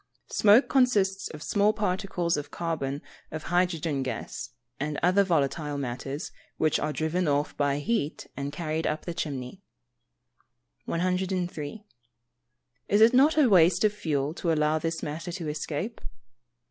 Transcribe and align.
_Smoke 0.33 0.67
consists 0.67 1.27
of 1.27 1.43
small 1.43 1.73
particles 1.73 2.35
of 2.35 2.49
carbon 2.49 3.03
of 3.29 3.43
hydrogen 3.53 4.01
gas, 4.01 4.49
and 4.79 4.97
other 5.03 5.23
volatile 5.23 5.77
matters, 5.77 6.31
which 6.57 6.79
are 6.79 6.91
driven 6.91 7.27
off 7.27 7.55
by 7.55 7.77
heat 7.77 8.25
and 8.35 8.51
carried 8.51 8.87
up 8.87 9.05
the 9.05 9.13
chimney. 9.13 9.61
103. 10.85 11.83
_Is 12.89 12.99
it 12.99 13.13
not 13.13 13.37
a 13.37 13.47
waste 13.47 13.83
of 13.83 13.93
fuel 13.93 14.33
to 14.33 14.51
allow 14.51 14.79
this 14.79 15.03
matter 15.03 15.31
to 15.33 15.47
escape? 15.47 16.01